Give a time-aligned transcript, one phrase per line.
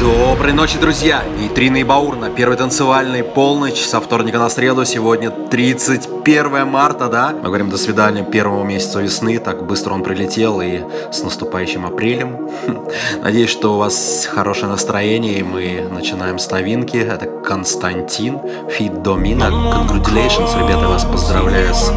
[0.00, 1.22] Доброй ночи, друзья!
[1.38, 4.86] Нейтрина и Баур на первой танцевальной полночь со вторника на среду.
[4.86, 7.34] Сегодня 31 марта, да?
[7.34, 9.38] Мы говорим до свидания первому месяцу весны.
[9.38, 10.80] Так быстро он прилетел и
[11.12, 12.48] с наступающим апрелем.
[13.22, 16.96] Надеюсь, что у вас хорошее настроение и мы начинаем с новинки.
[16.96, 18.38] Это Константин,
[18.70, 19.50] Фит Домина.
[19.50, 21.92] Congratulations, ребята, вас поздравляю с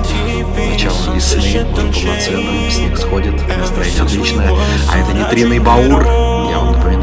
[0.57, 1.39] началом весны.
[1.39, 4.51] Уже полноценным, снег сходит, настроение отличное.
[4.91, 6.32] А это Нейтрина и Баур.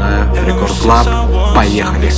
[0.00, 1.06] напоминаю, Рекорд Клаб.
[1.54, 2.10] Поехали!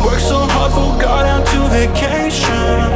[0.00, 2.88] Work so hard, forgot out to vacation.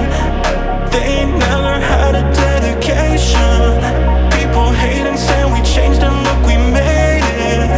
[0.92, 3.82] They ain't never had a dedication.
[4.30, 7.70] People hate and say we changed and look, we made it.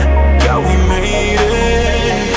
[0.45, 2.28] Yeah, we made it.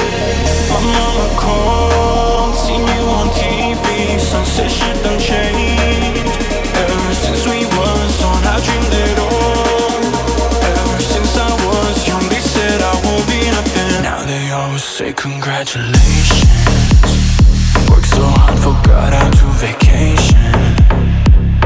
[0.71, 4.17] My mama called, seen you on TV.
[4.17, 4.71] Sunset
[15.02, 16.44] Say congratulations.
[17.90, 20.54] Worked so hard, forgot how to vacation.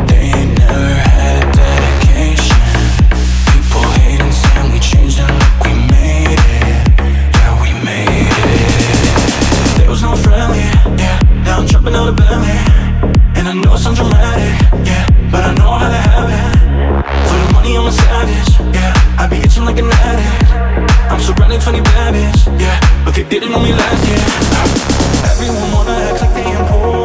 [0.08, 2.64] They ain't never had a dedication.
[3.52, 6.84] People hate and say we changed and look, we made it.
[7.36, 9.78] Yeah, we made it.
[9.78, 10.64] There was no friendly,
[11.02, 11.20] yeah.
[11.44, 12.56] Now I'm jumping out of Bentley.
[13.36, 14.54] And I know it sounds dramatic,
[14.88, 15.04] yeah.
[15.30, 16.54] But I know how to have it.
[17.28, 19.20] For the money, I'm a savage, yeah.
[19.20, 20.45] I be itching like an addict.
[21.36, 23.04] I'm surrounded 20 bad bitch, yeah.
[23.04, 24.16] But they didn't know me last year.
[25.30, 26.95] Everyone wanna act like they important.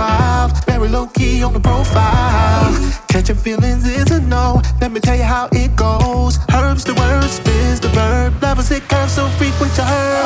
[0.00, 2.72] Wild, very low key on the profile.
[3.12, 4.62] Catching feelings is a no.
[4.80, 6.32] Let me tell you how it goes.
[6.56, 8.32] Herbs the word, spins the verb.
[8.40, 10.20] Levels it curves so frequent to her.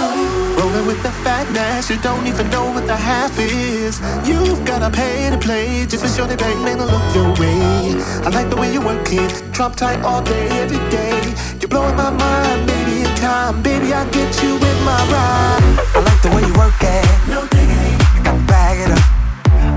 [0.59, 3.95] Rolling with the fatness, you don't even know what the half is.
[4.29, 7.99] You've gotta pay to play just for sure they bang, man, to look your way.
[8.27, 11.17] I like the way you work it, drop tight all day, every day.
[11.59, 15.65] You're blowing my mind, baby, in time, baby, I get you with my ride.
[15.97, 17.05] I like the way you work it.
[17.35, 17.93] No diggity,
[18.25, 19.14] got to bag it up.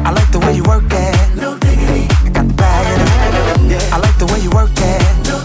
[0.08, 1.36] I like the way you work it.
[1.36, 3.94] no I got to bag it up.
[3.94, 5.02] I like the way you work it.
[5.28, 5.44] no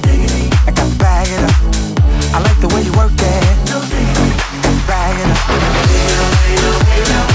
[0.69, 1.51] I got to bag it up.
[2.33, 3.43] I like the way you work it.
[3.67, 3.81] no
[4.87, 5.27] bag it
[7.27, 7.32] up.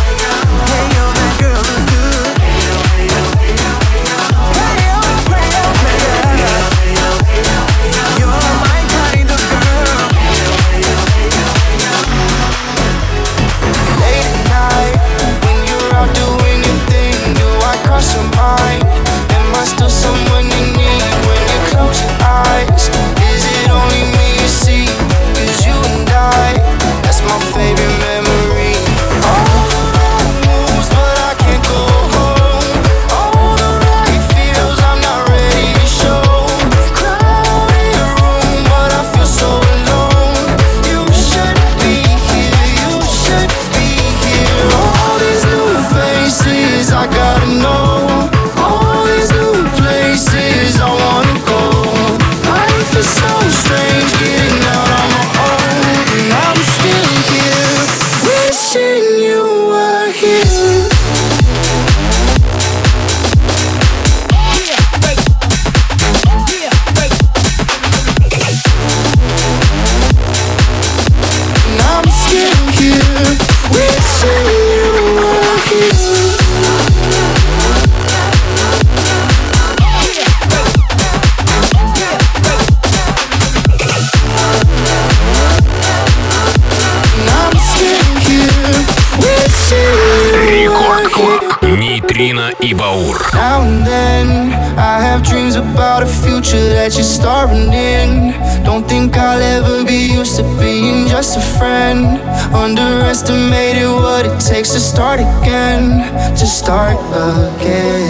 [93.33, 98.33] Now and then I have dreams about a future that you're starring in.
[98.63, 102.19] Don't think I'll ever be used to being just a friend.
[102.55, 106.01] Underestimated what it takes to start again,
[106.35, 108.06] to start again.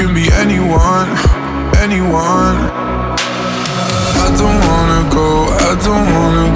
[0.00, 1.08] can be anyone,
[1.76, 2.56] anyone.
[4.24, 5.28] I don't wanna go,
[5.68, 6.49] I don't wanna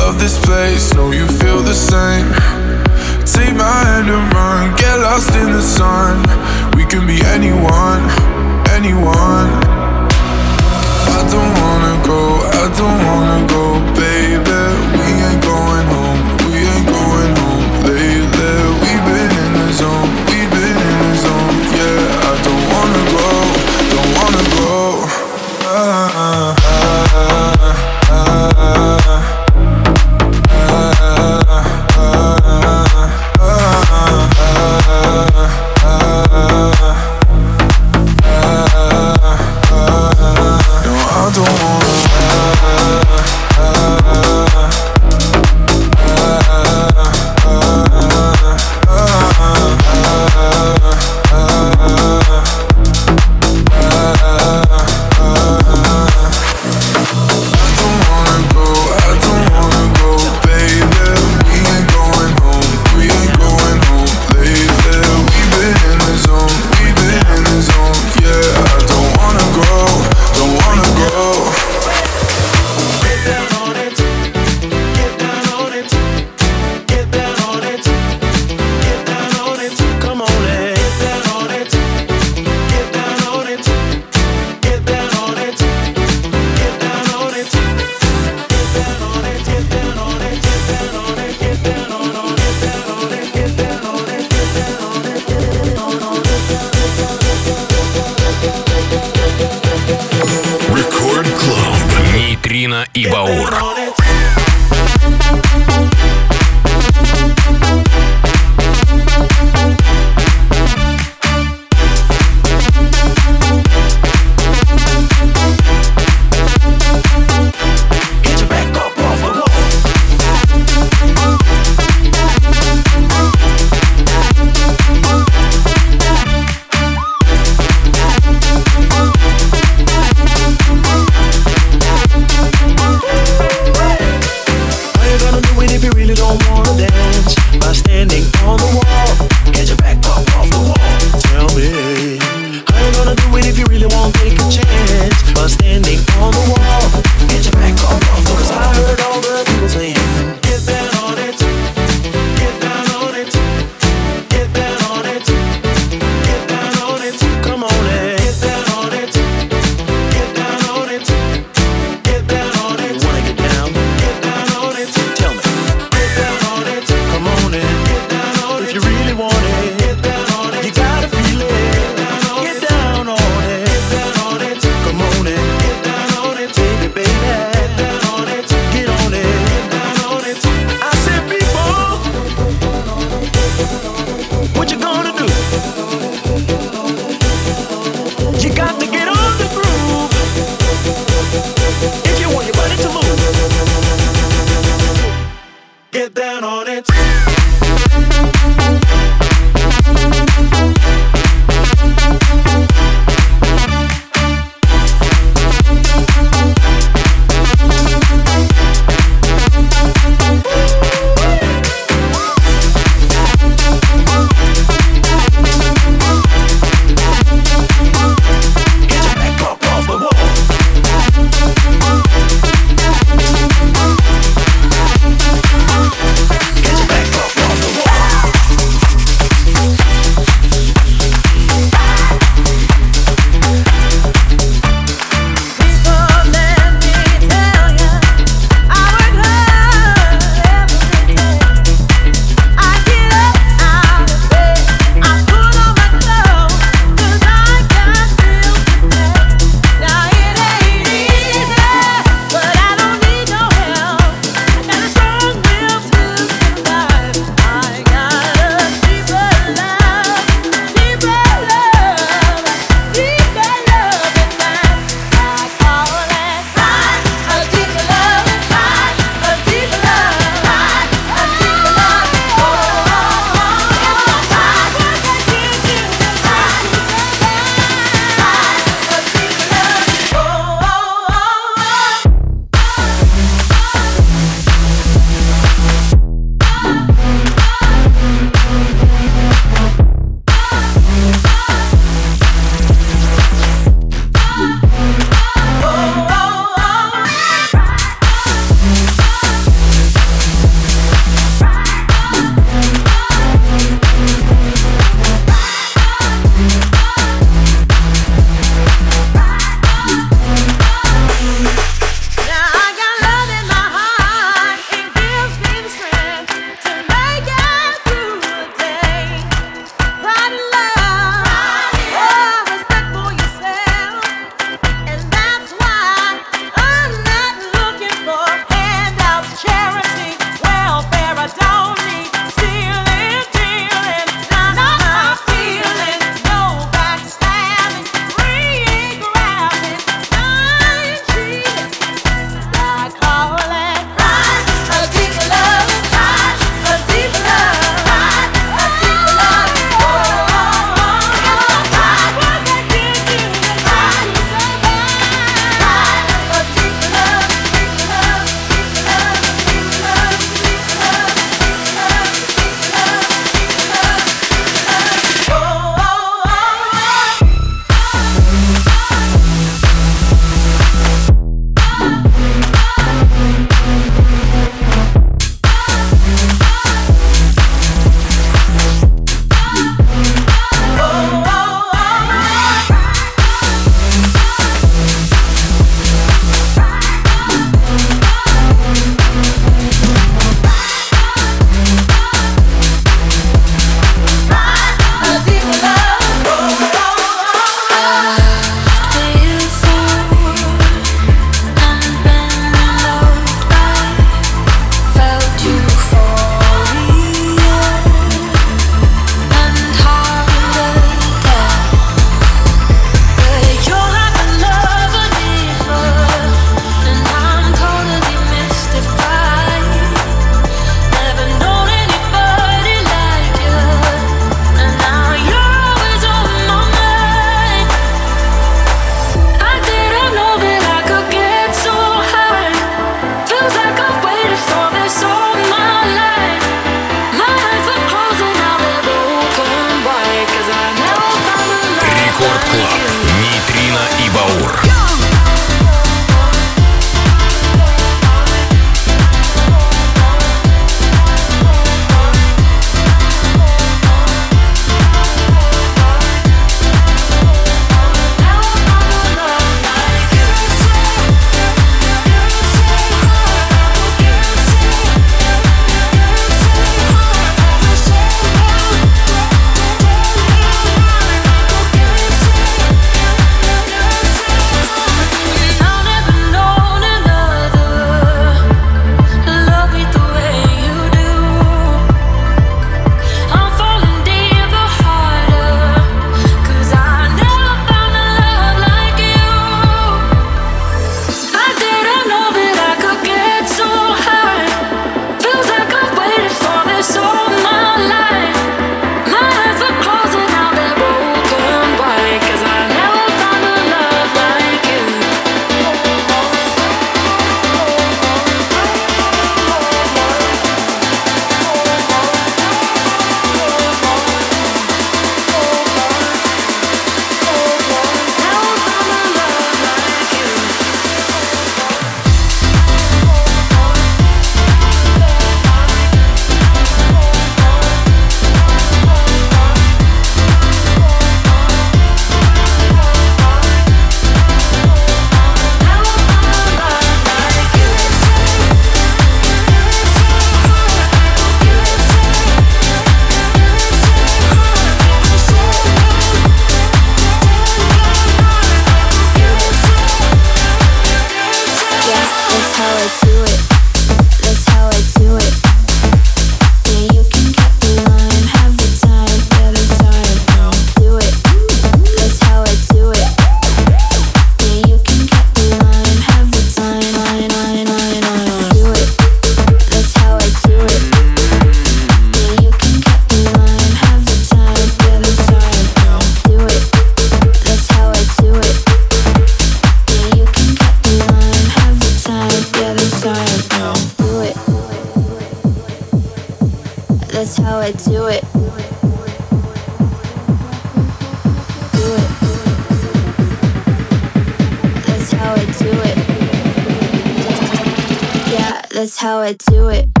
[599.01, 600.00] how I do it.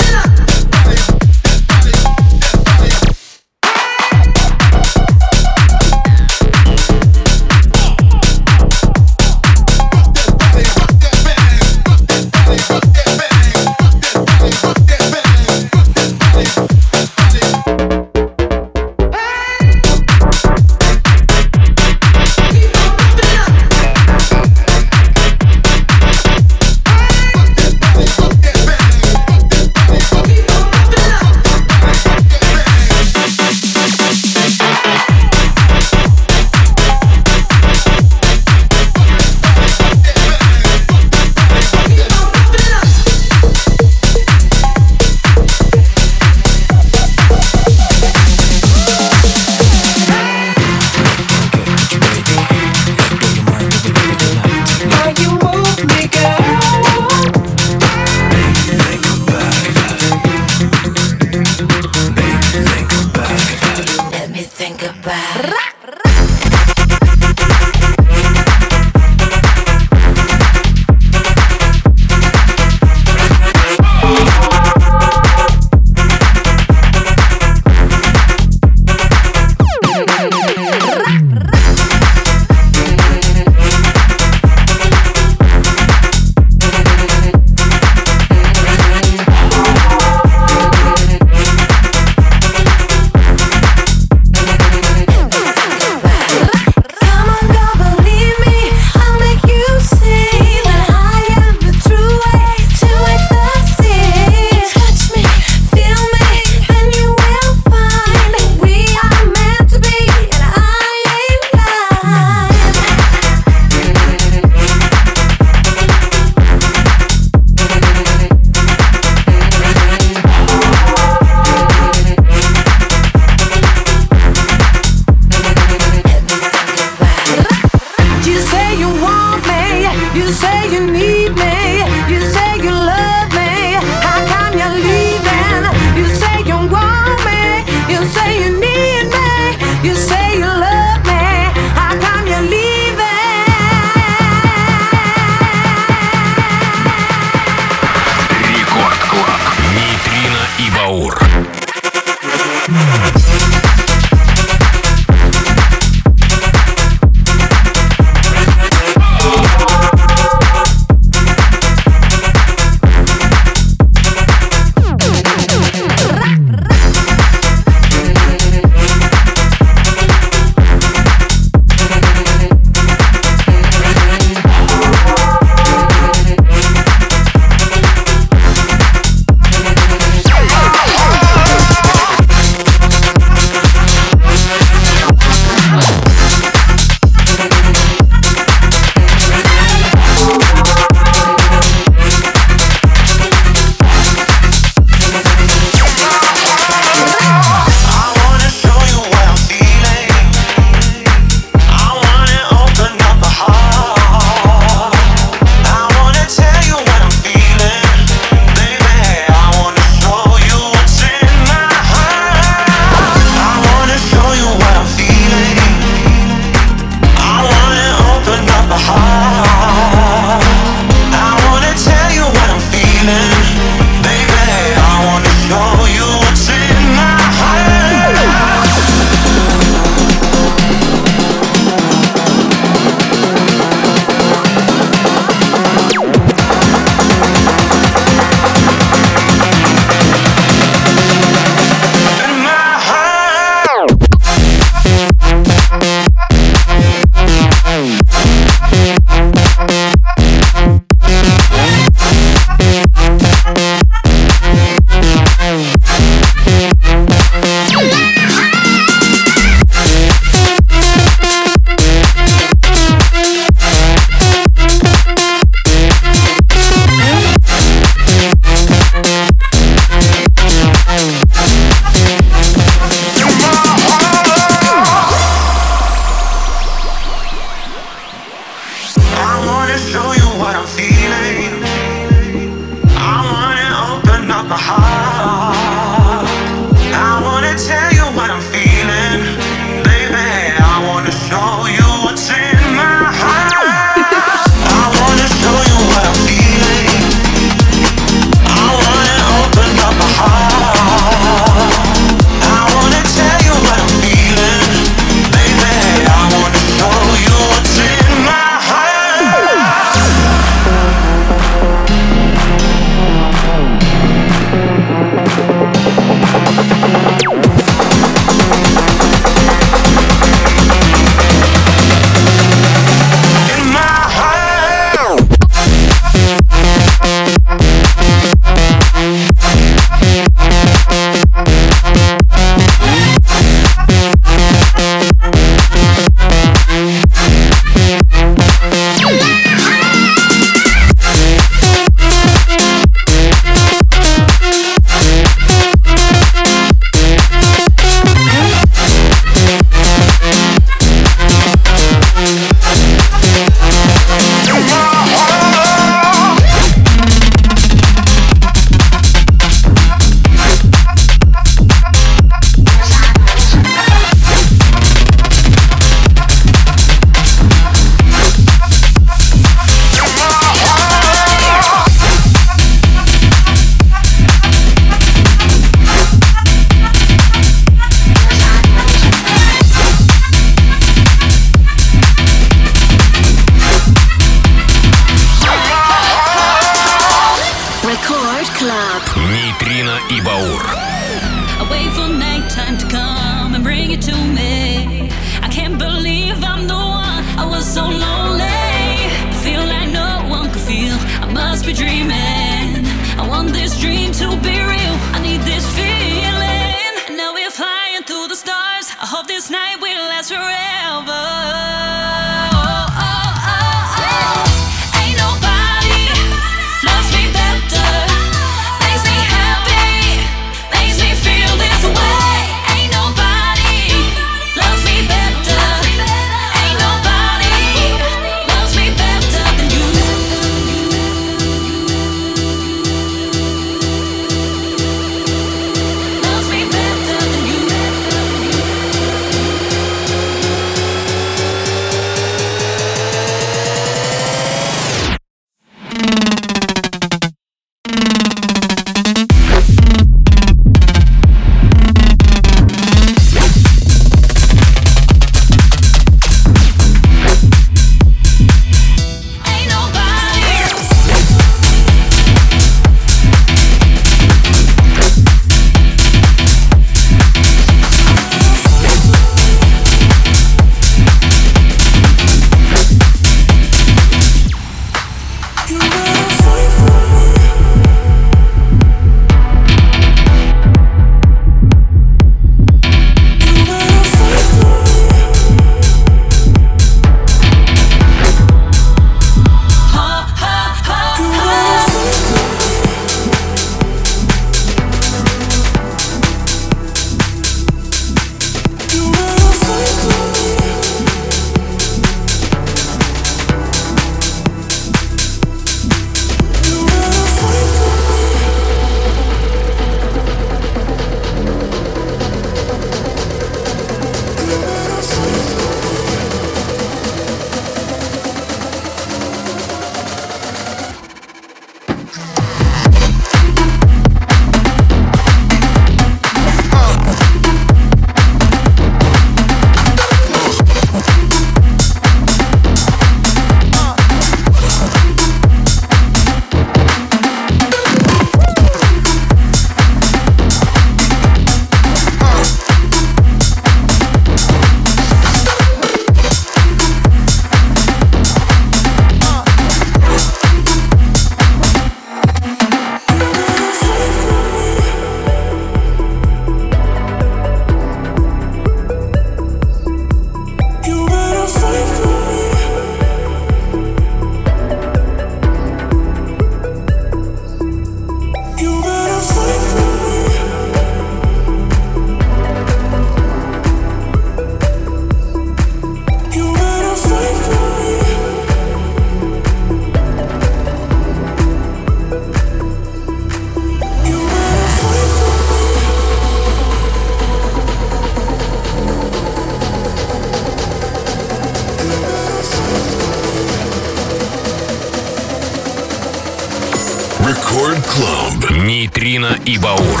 [597.98, 598.50] Клаб.
[598.52, 600.00] Нейтрино и Баур.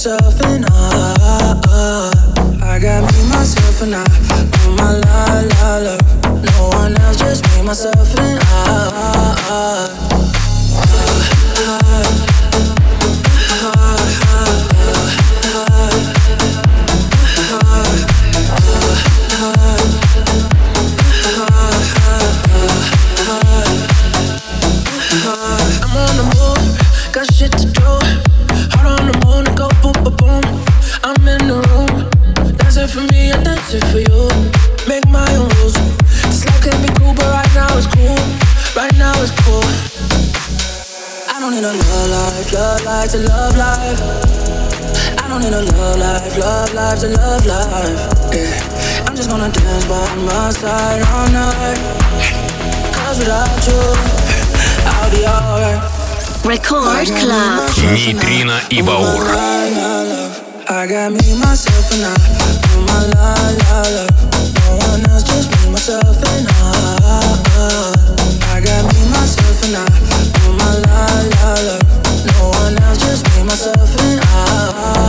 [0.00, 1.60] myself, and I.
[2.62, 4.04] I got me, myself, and I.
[4.64, 6.00] On my la la love.
[6.42, 8.29] No one else, just me, myself, and
[56.69, 57.59] Record Club.
[57.91, 59.25] Нейтрино и Баур.
[60.67, 62.15] I got me, myself, and I.
[62.75, 64.05] Oh my la la la.
[64.53, 66.59] No one else, just me, myself, and I.
[68.53, 69.85] I got me, myself, and I.
[70.45, 71.77] Oh my la la la.
[72.27, 75.08] No one else, just me, myself, and I.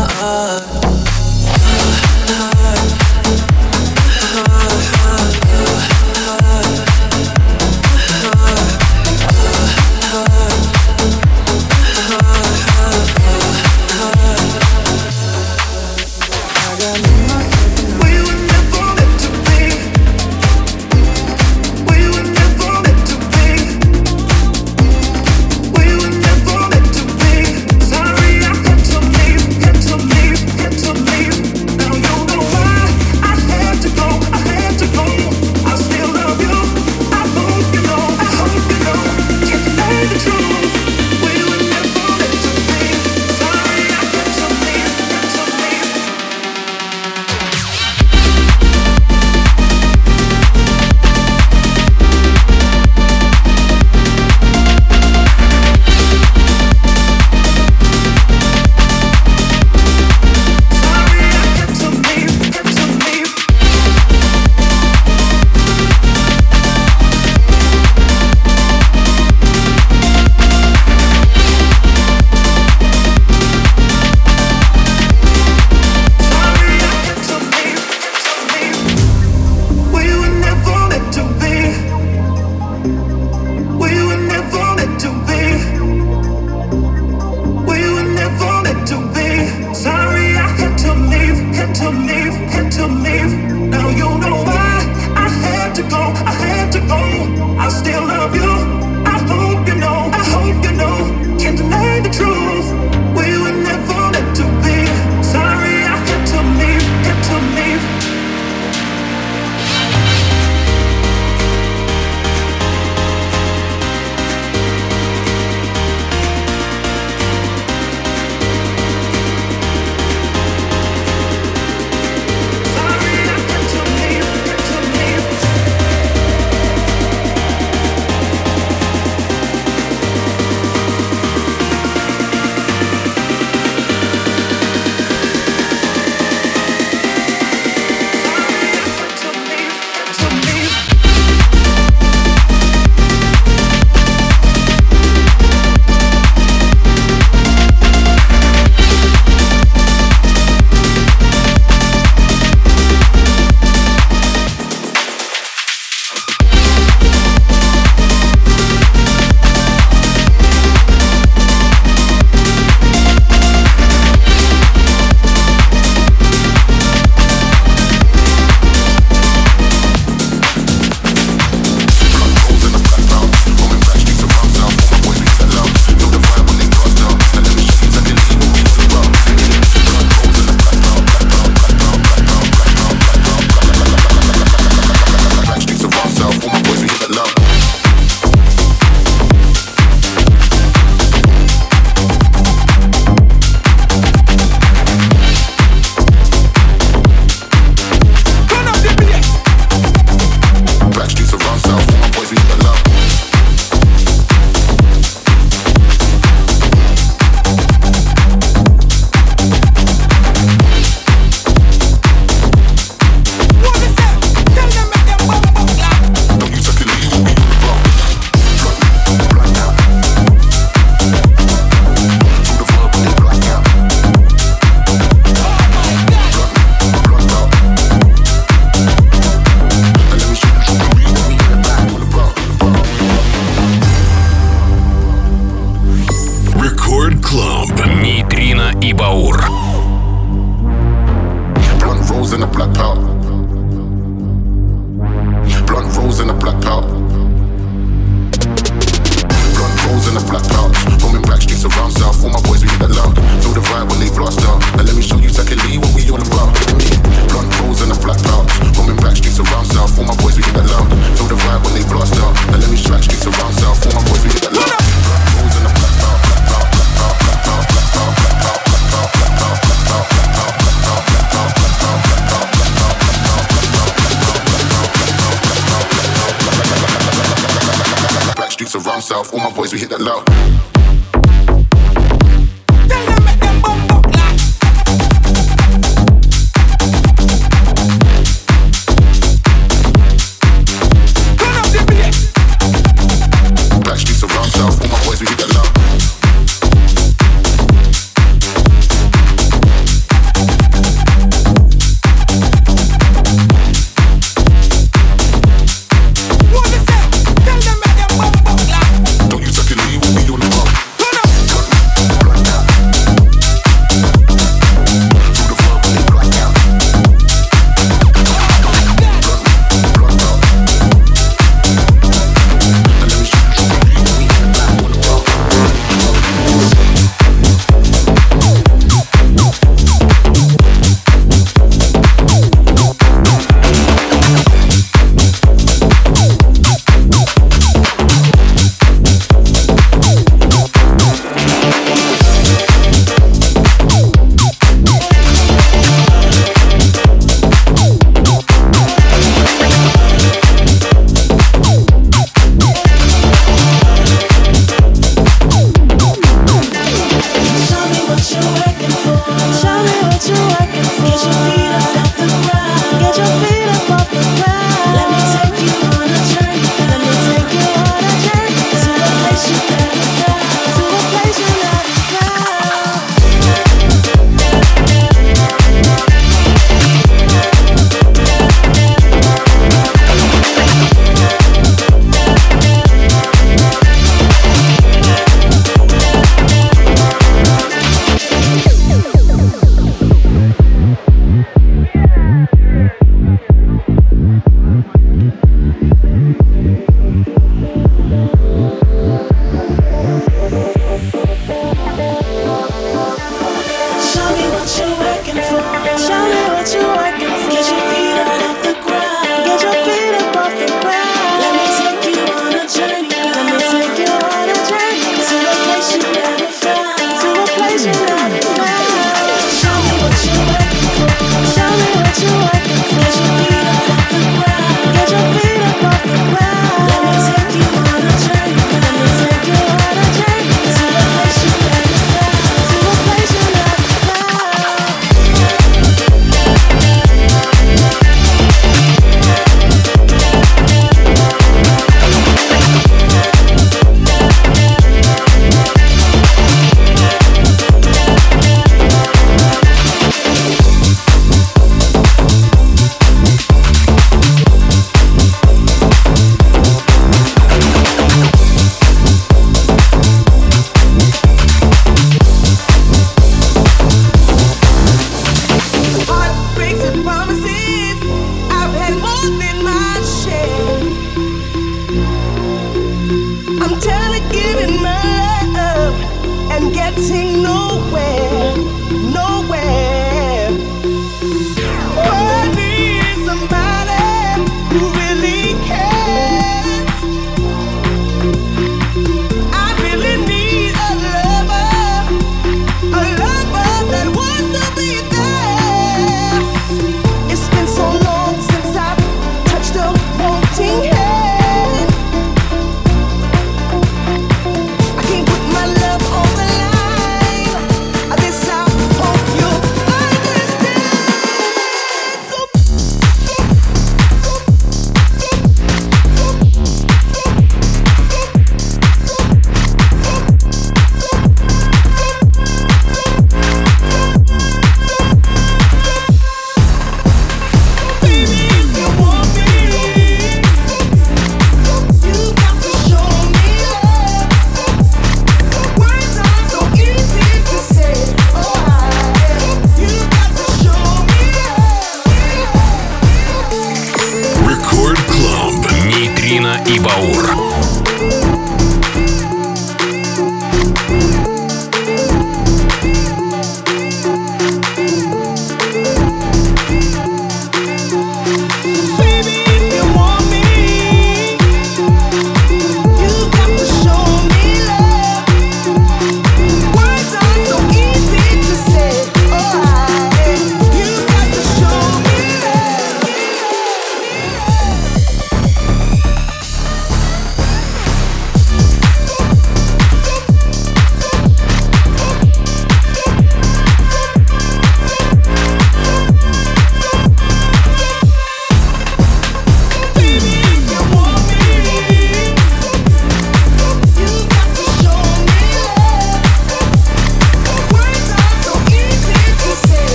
[279.43, 280.60] my boys we hit that loud.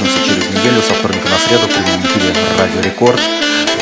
[0.00, 3.20] услышимся через неделю со вторника на среду в эфире Радио Рекорд.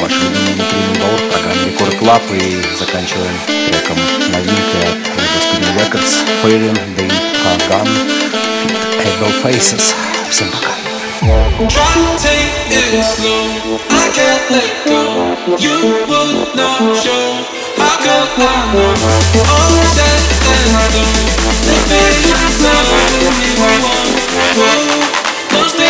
[0.00, 2.22] Ваш любимый внутренний баур, программа Рекорд Клаб.
[2.32, 3.36] И заканчиваем
[3.70, 3.98] треком
[4.32, 6.12] новинки от Господи records
[6.42, 7.10] Фейлин, Дэй,
[7.54, 7.88] Аган,
[8.98, 9.94] Эбл faces
[10.30, 10.72] Всем пока.
[11.20, 13.78] Try to take it slow.
[13.90, 15.00] I can't let go.
[15.58, 15.74] You
[16.06, 17.44] would not show.
[17.76, 18.94] How could I know?
[19.42, 21.14] All said and done.
[21.66, 23.78] The feeling's not what.
[24.56, 24.97] Whoa.